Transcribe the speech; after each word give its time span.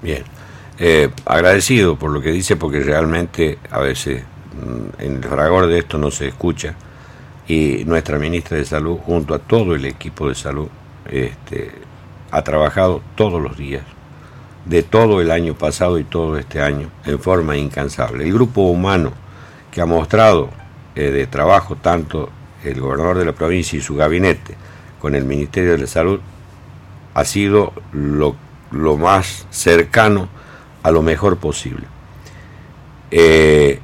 Bien, 0.00 0.22
eh, 0.78 1.10
agradecido 1.26 1.98
por 1.98 2.12
lo 2.12 2.20
que 2.20 2.30
dice 2.30 2.54
porque 2.54 2.78
realmente 2.78 3.58
a 3.68 3.80
veces 3.80 4.22
mm, 4.22 5.02
en 5.02 5.16
el 5.16 5.24
fragor 5.24 5.66
de 5.66 5.80
esto 5.80 5.98
no 5.98 6.12
se 6.12 6.28
escucha 6.28 6.76
y 7.48 7.82
nuestra 7.84 8.16
ministra 8.16 8.58
de 8.58 8.64
Salud 8.64 8.98
junto 8.98 9.34
a 9.34 9.40
todo 9.40 9.74
el 9.74 9.84
equipo 9.84 10.28
de 10.28 10.36
salud 10.36 10.68
este, 11.10 11.72
ha 12.30 12.42
trabajado 12.42 13.02
todos 13.16 13.42
los 13.42 13.58
días 13.58 13.82
de 14.66 14.84
todo 14.84 15.20
el 15.20 15.32
año 15.32 15.54
pasado 15.54 15.98
y 15.98 16.04
todo 16.04 16.38
este 16.38 16.62
año 16.62 16.90
en 17.04 17.18
forma 17.18 17.56
incansable. 17.56 18.22
El 18.22 18.34
grupo 18.34 18.68
humano 18.68 19.14
que 19.72 19.80
ha 19.80 19.86
mostrado 19.86 20.50
eh, 20.94 21.10
de 21.10 21.26
trabajo 21.26 21.74
tanto 21.74 22.30
el 22.62 22.80
gobernador 22.80 23.18
de 23.18 23.24
la 23.24 23.32
provincia 23.32 23.76
y 23.76 23.82
su 23.82 23.96
gabinete 23.96 24.54
con 25.00 25.16
el 25.16 25.24
Ministerio 25.24 25.72
de 25.72 25.78
la 25.78 25.86
Salud 25.88 26.20
ha 27.14 27.24
sido 27.24 27.72
lo 27.90 28.34
que 28.34 28.47
lo 28.70 28.96
más 28.96 29.46
cercano 29.50 30.28
a 30.82 30.90
lo 30.90 31.02
mejor 31.02 31.38
posible. 31.38 31.86
Eh, 33.10 33.80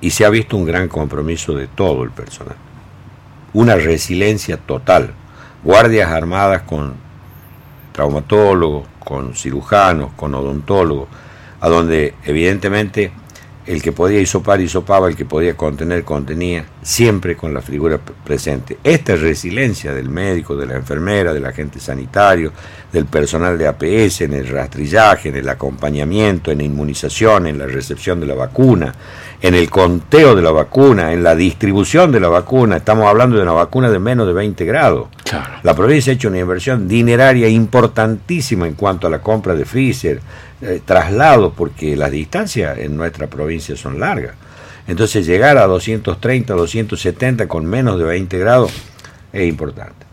y 0.00 0.10
se 0.10 0.24
ha 0.24 0.30
visto 0.30 0.56
un 0.56 0.64
gran 0.64 0.88
compromiso 0.88 1.54
de 1.54 1.66
todo 1.66 2.02
el 2.04 2.10
personal. 2.10 2.56
Una 3.52 3.76
resiliencia 3.76 4.56
total. 4.56 5.12
Guardias 5.64 6.10
armadas 6.10 6.62
con 6.62 6.94
traumatólogos, 7.92 8.86
con 9.04 9.34
cirujanos, 9.34 10.12
con 10.14 10.34
odontólogos, 10.34 11.08
a 11.60 11.68
donde 11.68 12.14
evidentemente 12.24 13.10
el 13.66 13.82
que 13.82 13.92
podía 13.92 14.20
hisopar, 14.20 14.60
hisopaba, 14.60 15.08
el 15.08 15.16
que 15.16 15.24
podía 15.24 15.56
contener, 15.56 16.04
contenía, 16.04 16.64
siempre 16.82 17.36
con 17.36 17.52
la 17.52 17.60
figura 17.60 17.98
presente. 17.98 18.78
Esta 18.82 19.16
resiliencia 19.16 19.92
del 19.92 20.08
médico, 20.08 20.56
de 20.56 20.66
la 20.66 20.76
enfermera, 20.76 21.32
del 21.32 21.44
agente 21.44 21.80
sanitario, 21.80 22.52
del 22.92 23.06
personal 23.06 23.58
de 23.58 23.66
APS 23.66 24.22
en 24.22 24.34
el 24.34 24.48
rastrillaje, 24.48 25.28
en 25.28 25.36
el 25.36 25.48
acompañamiento, 25.48 26.50
en 26.50 26.58
la 26.58 26.64
inmunización, 26.64 27.46
en 27.46 27.58
la 27.58 27.66
recepción 27.66 28.20
de 28.20 28.26
la 28.26 28.34
vacuna, 28.34 28.94
en 29.40 29.54
el 29.54 29.68
conteo 29.68 30.34
de 30.34 30.42
la 30.42 30.50
vacuna, 30.50 31.12
en 31.12 31.22
la 31.22 31.34
distribución 31.34 32.10
de 32.10 32.20
la 32.20 32.28
vacuna. 32.28 32.78
Estamos 32.78 33.06
hablando 33.06 33.36
de 33.36 33.42
una 33.42 33.52
vacuna 33.52 33.90
de 33.90 33.98
menos 33.98 34.26
de 34.26 34.32
20 34.32 34.64
grados. 34.64 35.08
La 35.62 35.74
provincia 35.74 36.12
ha 36.12 36.14
hecho 36.14 36.28
una 36.28 36.38
inversión 36.38 36.88
dineraria 36.88 37.48
importantísima 37.48 38.66
en 38.66 38.74
cuanto 38.74 39.06
a 39.06 39.10
la 39.10 39.20
compra 39.20 39.54
de 39.54 39.64
freezer, 39.64 40.20
eh, 40.62 40.80
traslados, 40.84 41.52
porque 41.56 41.96
las 41.96 42.10
distancias 42.10 42.78
en 42.78 42.96
nuestra 42.96 43.26
provincia 43.26 43.76
son 43.76 44.00
largas. 44.00 44.34
Entonces 44.88 45.26
llegar 45.26 45.58
a 45.58 45.66
230, 45.66 46.54
270 46.54 47.46
con 47.46 47.66
menos 47.66 47.98
de 47.98 48.04
20 48.04 48.38
grados 48.38 48.72
es 49.32 49.46
importante. 49.46 50.06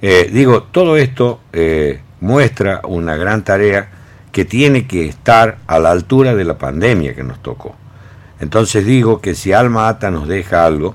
Eh, 0.00 0.30
digo, 0.32 0.62
todo 0.62 0.96
esto 0.96 1.40
eh, 1.52 2.00
muestra 2.20 2.80
una 2.84 3.16
gran 3.16 3.44
tarea 3.44 3.90
que 4.32 4.44
tiene 4.44 4.86
que 4.86 5.06
estar 5.06 5.58
a 5.66 5.78
la 5.80 5.90
altura 5.90 6.34
de 6.34 6.44
la 6.44 6.56
pandemia 6.56 7.14
que 7.14 7.24
nos 7.24 7.42
tocó. 7.42 7.74
Entonces 8.38 8.86
digo 8.86 9.20
que 9.20 9.34
si 9.34 9.52
Alma 9.52 9.88
Ata 9.88 10.10
nos 10.10 10.28
deja 10.28 10.64
algo, 10.64 10.94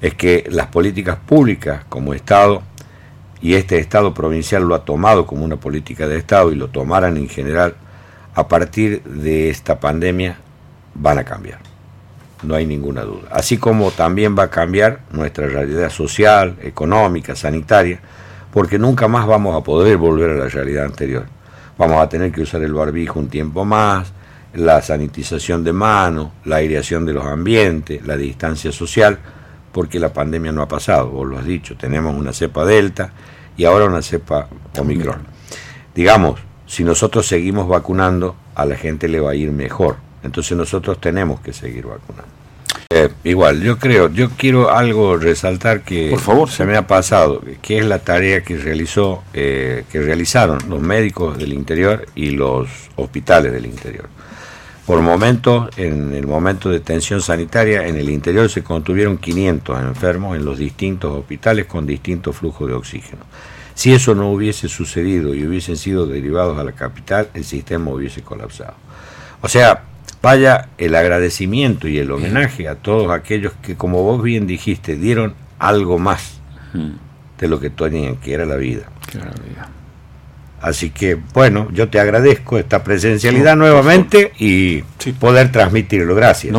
es 0.00 0.14
que 0.14 0.44
las 0.50 0.66
políticas 0.66 1.16
públicas 1.16 1.84
como 1.88 2.14
Estado, 2.14 2.62
y 3.40 3.54
este 3.54 3.78
Estado 3.78 4.14
provincial 4.14 4.64
lo 4.64 4.74
ha 4.74 4.84
tomado 4.84 5.26
como 5.26 5.44
una 5.44 5.56
política 5.56 6.06
de 6.06 6.18
Estado 6.18 6.52
y 6.52 6.56
lo 6.56 6.68
tomaran 6.68 7.16
en 7.16 7.28
general, 7.28 7.74
a 8.34 8.46
partir 8.46 9.02
de 9.04 9.48
esta 9.48 9.80
pandemia 9.80 10.36
van 10.94 11.18
a 11.18 11.24
cambiar. 11.24 11.60
No 12.42 12.54
hay 12.54 12.66
ninguna 12.66 13.02
duda. 13.02 13.28
Así 13.30 13.58
como 13.58 13.90
también 13.90 14.36
va 14.38 14.44
a 14.44 14.50
cambiar 14.50 15.00
nuestra 15.10 15.46
realidad 15.46 15.90
social, 15.90 16.56
económica, 16.62 17.34
sanitaria, 17.34 18.00
porque 18.52 18.78
nunca 18.78 19.08
más 19.08 19.26
vamos 19.26 19.56
a 19.56 19.64
poder 19.64 19.96
volver 19.96 20.30
a 20.30 20.34
la 20.34 20.48
realidad 20.48 20.84
anterior. 20.84 21.26
Vamos 21.76 22.00
a 22.02 22.08
tener 22.08 22.32
que 22.32 22.42
usar 22.42 22.62
el 22.62 22.72
barbijo 22.72 23.18
un 23.18 23.28
tiempo 23.28 23.64
más, 23.64 24.12
la 24.54 24.80
sanitización 24.82 25.62
de 25.64 25.72
manos, 25.72 26.30
la 26.44 26.56
aireación 26.56 27.04
de 27.04 27.12
los 27.12 27.24
ambientes, 27.24 28.04
la 28.06 28.16
distancia 28.16 28.72
social, 28.72 29.18
porque 29.72 30.00
la 30.00 30.12
pandemia 30.12 30.52
no 30.52 30.62
ha 30.62 30.68
pasado, 30.68 31.08
vos 31.10 31.26
lo 31.26 31.38
has 31.38 31.44
dicho, 31.44 31.76
tenemos 31.76 32.16
una 32.16 32.32
cepa 32.32 32.64
delta 32.64 33.12
y 33.56 33.64
ahora 33.64 33.84
una 33.84 34.02
cepa 34.02 34.48
omicron. 34.78 35.18
Digamos, 35.94 36.40
si 36.66 36.84
nosotros 36.84 37.26
seguimos 37.26 37.68
vacunando, 37.68 38.36
a 38.54 38.64
la 38.64 38.76
gente 38.76 39.08
le 39.08 39.20
va 39.20 39.32
a 39.32 39.34
ir 39.34 39.50
mejor. 39.52 39.96
Entonces 40.22 40.56
nosotros 40.56 41.00
tenemos 41.00 41.40
que 41.40 41.52
seguir 41.52 41.86
vacunando. 41.86 42.38
Eh, 42.90 43.10
igual, 43.24 43.60
yo 43.60 43.78
creo, 43.78 44.08
yo 44.08 44.30
quiero 44.30 44.70
algo 44.70 45.18
resaltar 45.18 45.82
que 45.82 46.08
Por 46.10 46.20
favor, 46.20 46.50
se 46.50 46.64
me 46.64 46.76
ha 46.76 46.86
pasado, 46.86 47.42
que 47.60 47.78
es 47.78 47.84
la 47.84 47.98
tarea 47.98 48.42
que 48.42 48.56
realizó, 48.56 49.22
eh, 49.34 49.84
que 49.92 50.00
realizaron 50.00 50.58
los 50.68 50.80
médicos 50.80 51.36
del 51.36 51.52
interior 51.52 52.06
y 52.14 52.30
los 52.30 52.68
hospitales 52.96 53.52
del 53.52 53.66
interior. 53.66 54.08
Por 54.86 55.02
momentos, 55.02 55.68
en 55.76 56.14
el 56.14 56.26
momento 56.26 56.70
de 56.70 56.80
tensión 56.80 57.20
sanitaria, 57.20 57.86
en 57.86 57.96
el 57.96 58.08
interior 58.08 58.48
se 58.48 58.62
contuvieron 58.62 59.18
500 59.18 59.82
enfermos 59.82 60.34
en 60.34 60.46
los 60.46 60.56
distintos 60.56 61.12
hospitales 61.12 61.66
con 61.66 61.86
distintos 61.86 62.36
flujos 62.36 62.68
de 62.68 62.72
oxígeno. 62.72 63.22
Si 63.74 63.92
eso 63.92 64.14
no 64.14 64.30
hubiese 64.32 64.66
sucedido 64.66 65.34
y 65.34 65.46
hubiesen 65.46 65.76
sido 65.76 66.06
derivados 66.06 66.58
a 66.58 66.64
la 66.64 66.72
capital, 66.72 67.28
el 67.34 67.44
sistema 67.44 67.90
hubiese 67.90 68.22
colapsado. 68.22 68.74
O 69.42 69.48
sea, 69.48 69.84
vaya 70.22 70.68
el 70.78 70.94
agradecimiento 70.94 71.88
y 71.88 71.98
el 71.98 72.10
homenaje 72.10 72.68
a 72.68 72.74
todos 72.74 73.10
aquellos 73.12 73.52
que, 73.62 73.76
como 73.76 74.02
vos 74.02 74.22
bien 74.22 74.46
dijiste, 74.46 74.96
dieron 74.96 75.34
algo 75.58 75.98
más 75.98 76.40
de 77.38 77.48
lo 77.48 77.60
que 77.60 77.70
tenían, 77.70 78.16
que 78.16 78.32
era 78.34 78.44
la 78.44 78.56
vida. 78.56 78.82
Así 80.60 80.90
que, 80.90 81.16
bueno, 81.34 81.68
yo 81.72 81.88
te 81.88 82.00
agradezco 82.00 82.58
esta 82.58 82.82
presencialidad 82.82 83.54
nuevamente 83.56 84.32
y 84.40 84.82
Sí. 84.98 85.12
poder 85.12 85.52
transmitirlo. 85.52 86.16
Gracias. 86.16 86.52